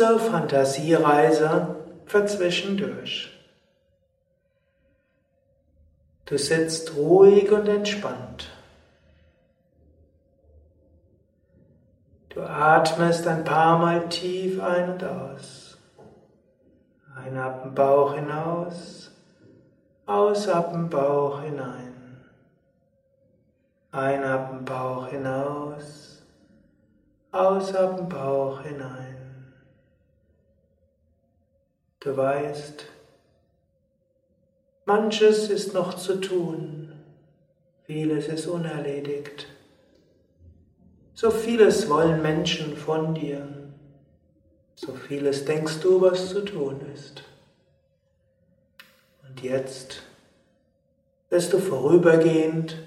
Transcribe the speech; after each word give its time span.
kurze 0.00 0.18
Fantasiereise 0.18 1.76
für 2.06 2.24
zwischendurch. 2.24 3.30
Du 6.24 6.38
sitzt 6.38 6.96
ruhig 6.96 7.50
und 7.52 7.68
entspannt. 7.68 8.48
Du 12.30 12.40
atmest 12.40 13.26
ein 13.26 13.44
paar 13.44 13.78
Mal 13.78 14.08
tief 14.08 14.62
ein 14.62 14.92
und 14.92 15.04
aus. 15.04 15.76
Ein 17.14 17.36
ab 17.36 17.64
dem 17.64 17.74
Bauch 17.74 18.14
hinaus, 18.14 19.10
aus 20.06 20.48
ab 20.48 20.72
dem 20.72 20.88
Bauch 20.88 21.42
hinein. 21.42 22.22
Ein 23.90 24.24
ab 24.24 24.48
dem 24.50 24.64
Bauch 24.64 25.08
hinaus, 25.08 26.22
aus 27.32 27.74
ab 27.74 27.96
dem 27.98 28.08
Bauch 28.08 28.62
hinein. 28.62 29.09
Du 32.00 32.16
weißt, 32.16 32.86
manches 34.86 35.50
ist 35.50 35.74
noch 35.74 35.94
zu 35.94 36.18
tun, 36.18 36.92
vieles 37.84 38.28
ist 38.28 38.46
unerledigt. 38.46 39.46
So 41.12 41.30
vieles 41.30 41.90
wollen 41.90 42.22
Menschen 42.22 42.74
von 42.74 43.14
dir, 43.14 43.46
so 44.74 44.94
vieles 44.94 45.44
denkst 45.44 45.80
du, 45.80 46.00
was 46.00 46.30
zu 46.30 46.42
tun 46.42 46.80
ist. 46.94 47.22
Und 49.28 49.42
jetzt 49.42 50.02
wirst 51.28 51.52
du 51.52 51.58
vorübergehend 51.58 52.78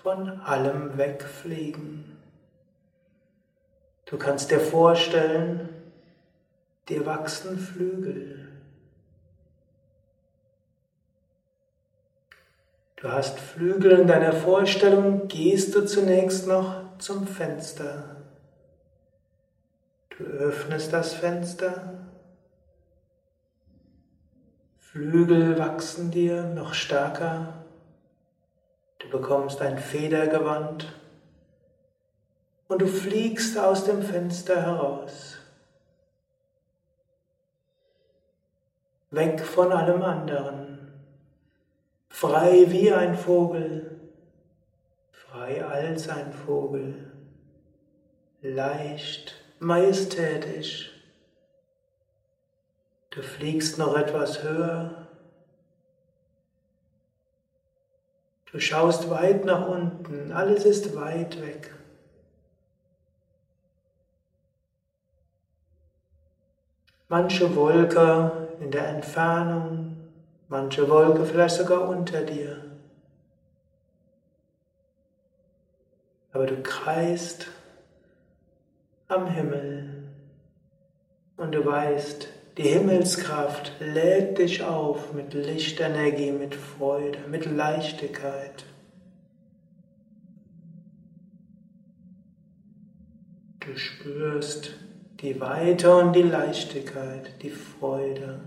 von 0.00 0.40
allem 0.42 0.96
wegfliegen. 0.96 2.16
Du 4.06 4.16
kannst 4.16 4.52
dir 4.52 4.60
vorstellen, 4.60 5.68
dir 6.88 7.04
wachsen 7.04 7.58
Flügel. 7.58 8.39
Du 13.00 13.10
hast 13.10 13.38
Flügel 13.38 13.92
in 13.92 14.06
deiner 14.06 14.34
Vorstellung, 14.34 15.26
gehst 15.26 15.74
du 15.74 15.86
zunächst 15.86 16.46
noch 16.46 16.98
zum 16.98 17.26
Fenster. 17.26 18.16
Du 20.10 20.24
öffnest 20.24 20.92
das 20.92 21.14
Fenster. 21.14 21.94
Flügel 24.76 25.58
wachsen 25.58 26.10
dir 26.10 26.42
noch 26.42 26.74
stärker. 26.74 27.64
Du 28.98 29.08
bekommst 29.08 29.62
ein 29.62 29.78
Federgewand 29.78 30.94
und 32.68 32.82
du 32.82 32.86
fliegst 32.86 33.58
aus 33.58 33.84
dem 33.84 34.02
Fenster 34.02 34.60
heraus. 34.60 35.38
Weg 39.10 39.40
von 39.40 39.72
allem 39.72 40.02
anderen, 40.02 40.79
frei 42.20 42.66
wie 42.68 42.92
ein 42.92 43.14
Vogel, 43.16 43.98
frei 45.10 45.64
als 45.64 46.06
ein 46.08 46.34
Vogel, 46.34 47.10
leicht, 48.42 49.34
majestätisch. 49.58 50.90
Du 53.08 53.22
fliegst 53.22 53.78
noch 53.78 53.96
etwas 53.96 54.42
höher. 54.42 55.08
Du 58.52 58.60
schaust 58.60 59.08
weit 59.08 59.46
nach 59.46 59.66
unten, 59.66 60.30
alles 60.32 60.66
ist 60.66 60.94
weit 60.94 61.40
weg. 61.40 61.74
manche 67.10 67.56
Wolke 67.56 68.48
in 68.60 68.70
der 68.70 68.86
Entfernung, 68.86 70.09
manche 70.50 70.88
Wolke 70.88 71.24
vielleicht 71.24 71.54
sogar 71.54 71.88
unter 71.88 72.22
dir. 72.22 72.62
Aber 76.32 76.46
du 76.46 76.60
kreist 76.62 77.46
am 79.08 79.28
Himmel 79.28 80.04
und 81.36 81.52
du 81.52 81.64
weißt, 81.64 82.28
die 82.58 82.68
Himmelskraft 82.68 83.72
lädt 83.80 84.38
dich 84.38 84.62
auf 84.62 85.12
mit 85.12 85.32
Lichtenergie, 85.34 86.32
mit 86.32 86.54
Freude, 86.54 87.18
mit 87.28 87.46
Leichtigkeit. 87.46 88.64
Du 93.60 93.76
spürst 93.76 94.72
die 95.20 95.40
Weite 95.40 95.94
und 95.94 96.12
die 96.14 96.22
Leichtigkeit, 96.22 97.40
die 97.42 97.50
Freude. 97.50 98.40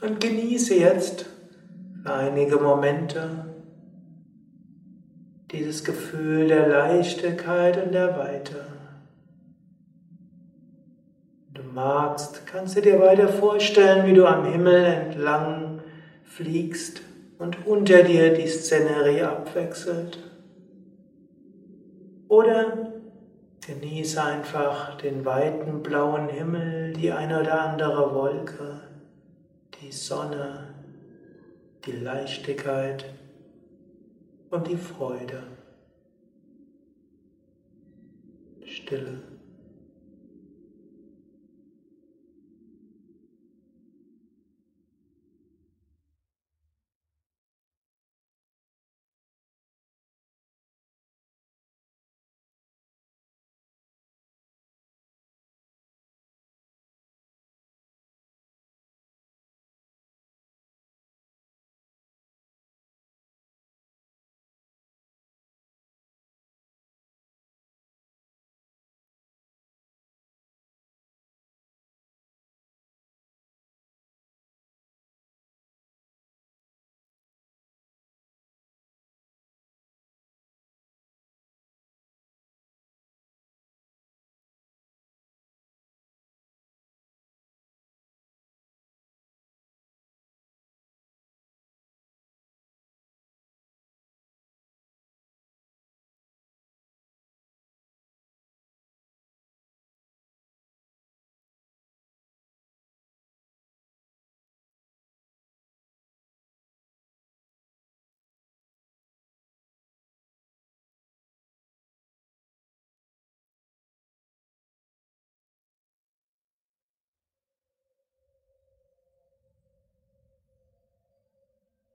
Und 0.00 0.20
genieße 0.20 0.74
jetzt 0.74 1.26
einige 2.04 2.56
Momente. 2.56 3.46
Dieses 5.50 5.82
Gefühl 5.82 6.48
der 6.48 6.68
Leichtigkeit 6.68 7.82
und 7.82 7.92
der 7.92 8.16
Weite. 8.16 8.78
Magst, 11.78 12.44
kannst 12.44 12.76
du 12.76 12.80
dir 12.80 12.98
weiter 12.98 13.28
vorstellen, 13.28 14.04
wie 14.04 14.12
du 14.12 14.26
am 14.26 14.44
Himmel 14.44 14.84
entlang 14.84 15.80
fliegst 16.24 17.02
und 17.38 17.68
unter 17.68 18.02
dir 18.02 18.34
die 18.34 18.48
Szenerie 18.48 19.22
abwechselt. 19.22 20.18
Oder 22.26 22.94
genieße 23.64 24.20
einfach 24.20 24.96
den 24.96 25.24
weiten 25.24 25.84
blauen 25.84 26.28
Himmel, 26.28 26.94
die 26.94 27.12
eine 27.12 27.42
oder 27.42 27.60
andere 27.60 28.12
Wolke, 28.12 28.80
die 29.80 29.92
Sonne, 29.92 30.74
die 31.84 31.92
Leichtigkeit 31.92 33.04
und 34.50 34.66
die 34.66 34.76
Freude. 34.76 35.42
Stille. 38.64 39.37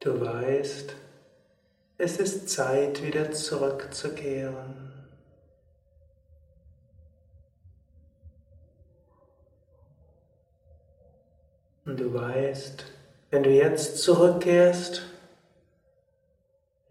Du 0.04 0.20
weißt, 0.20 0.98
es 1.98 2.18
ist 2.20 2.50
Zeit, 2.50 3.02
wieder 3.02 3.32
zurückzukehren. 3.32 4.92
Und 11.86 11.98
du 12.02 12.14
weißt, 12.14 12.84
wenn 13.30 13.44
du 13.44 13.50
jetzt 13.50 14.00
zurückkehrst, 14.00 15.04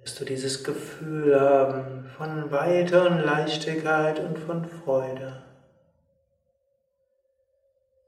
wirst 0.01 0.19
du 0.19 0.25
dieses 0.25 0.65
Gefühl 0.65 1.39
haben 1.39 2.07
von 2.17 2.51
Weite 2.51 3.07
und 3.07 3.19
Leichtigkeit 3.19 4.21
und 4.21 4.39
von 4.39 4.65
Freude. 4.65 5.43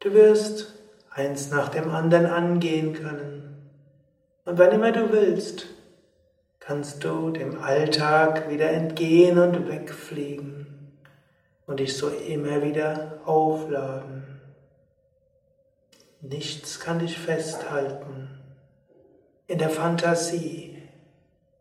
Du 0.00 0.14
wirst 0.14 0.72
eins 1.10 1.50
nach 1.50 1.68
dem 1.68 1.90
anderen 1.90 2.24
angehen 2.24 2.94
können. 2.94 3.53
Und 4.44 4.58
wann 4.58 4.72
immer 4.72 4.92
du 4.92 5.10
willst, 5.12 5.66
kannst 6.60 7.02
du 7.04 7.30
dem 7.30 7.62
Alltag 7.62 8.50
wieder 8.50 8.70
entgehen 8.70 9.38
und 9.38 9.68
wegfliegen 9.68 10.66
und 11.66 11.80
dich 11.80 11.96
so 11.96 12.08
immer 12.08 12.62
wieder 12.62 13.20
aufladen. 13.24 14.40
Nichts 16.20 16.80
kann 16.80 16.98
dich 16.98 17.18
festhalten. 17.18 18.30
In 19.46 19.58
der 19.58 19.70
Fantasie 19.70 20.82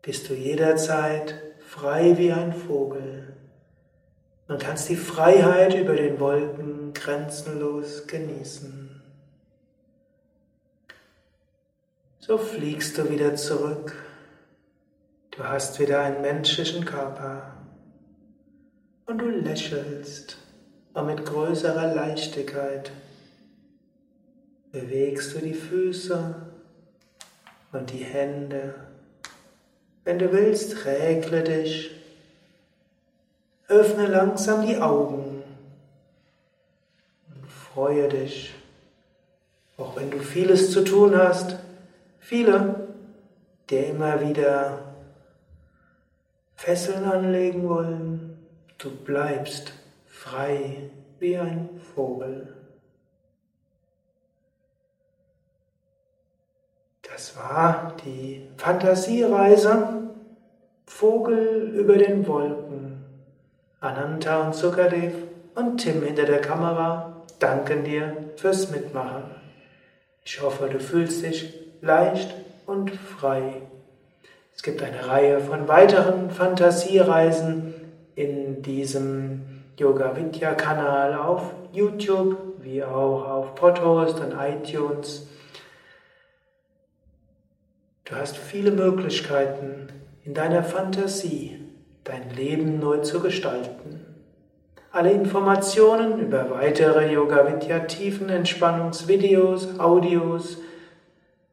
bist 0.00 0.28
du 0.28 0.34
jederzeit 0.34 1.34
frei 1.60 2.16
wie 2.18 2.32
ein 2.32 2.52
Vogel 2.52 3.34
und 4.48 4.60
kannst 4.60 4.88
die 4.88 4.96
Freiheit 4.96 5.74
über 5.74 5.96
den 5.96 6.20
Wolken 6.20 6.92
grenzenlos 6.92 8.06
genießen. 8.06 8.83
So 12.26 12.38
fliegst 12.38 12.96
du 12.96 13.10
wieder 13.10 13.36
zurück. 13.36 13.94
Du 15.32 15.44
hast 15.44 15.78
wieder 15.78 16.00
einen 16.00 16.22
menschlichen 16.22 16.86
Körper 16.86 17.52
und 19.04 19.18
du 19.18 19.28
lächelst, 19.28 20.38
aber 20.94 21.14
mit 21.14 21.26
größerer 21.26 21.94
Leichtigkeit 21.94 22.92
bewegst 24.72 25.34
du 25.34 25.40
die 25.40 25.52
Füße 25.52 26.34
und 27.72 27.92
die 27.92 28.04
Hände. 28.04 28.74
Wenn 30.04 30.18
du 30.18 30.32
willst, 30.32 30.86
regle 30.86 31.42
dich. 31.42 31.90
Öffne 33.68 34.06
langsam 34.06 34.66
die 34.66 34.78
Augen 34.78 35.42
und 37.28 37.50
freue 37.50 38.08
dich. 38.08 38.54
Auch 39.76 39.94
wenn 39.96 40.10
du 40.10 40.20
vieles 40.20 40.70
zu 40.70 40.84
tun 40.84 41.18
hast, 41.18 41.58
viele, 42.24 42.88
die 43.68 43.76
immer 43.76 44.20
wieder 44.20 44.94
Fesseln 46.56 47.04
anlegen 47.04 47.68
wollen, 47.68 48.38
du 48.78 48.90
bleibst 48.90 49.74
frei 50.06 50.90
wie 51.18 51.36
ein 51.36 51.68
Vogel. 51.94 52.54
Das 57.02 57.36
war 57.36 57.94
die 58.04 58.48
Fantasiereise 58.56 60.10
Vogel 60.86 61.74
über 61.74 61.98
den 61.98 62.26
Wolken. 62.26 63.04
Ananta 63.80 64.46
und 64.46 64.54
Sukadev 64.54 65.14
und 65.54 65.76
Tim 65.78 66.02
hinter 66.02 66.24
der 66.24 66.40
Kamera 66.40 67.22
danken 67.38 67.84
dir 67.84 68.30
fürs 68.36 68.70
Mitmachen. 68.70 69.24
Ich 70.24 70.40
hoffe, 70.40 70.68
du 70.70 70.80
fühlst 70.80 71.22
dich 71.22 71.64
leicht 71.84 72.34
und 72.66 72.90
frei. 72.90 73.62
Es 74.56 74.62
gibt 74.62 74.82
eine 74.82 75.06
Reihe 75.06 75.40
von 75.40 75.68
weiteren 75.68 76.30
Fantasiereisen 76.30 77.74
in 78.14 78.62
diesem 78.62 79.62
Yoga 79.76 80.16
Vidya 80.16 80.54
Kanal 80.54 81.14
auf 81.14 81.52
YouTube, 81.72 82.36
wie 82.60 82.82
auch 82.82 83.28
auf 83.28 83.54
Podhost 83.54 84.20
und 84.20 84.32
iTunes. 84.32 85.26
Du 88.04 88.14
hast 88.14 88.36
viele 88.36 88.70
Möglichkeiten, 88.70 89.88
in 90.24 90.32
deiner 90.32 90.62
Fantasie 90.62 91.60
dein 92.04 92.30
Leben 92.30 92.78
neu 92.78 92.98
zu 92.98 93.20
gestalten. 93.20 94.06
Alle 94.90 95.10
Informationen 95.10 96.20
über 96.20 96.50
weitere 96.50 97.12
Yoga 97.12 97.52
Vidya 97.52 97.80
Tiefenentspannungsvideos, 97.80 99.80
Audios, 99.80 100.58